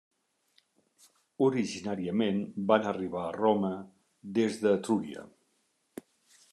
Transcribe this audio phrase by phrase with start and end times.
[1.47, 2.41] Originàriament
[2.73, 3.73] van arribar a Roma
[4.41, 5.31] des d'Etrúria.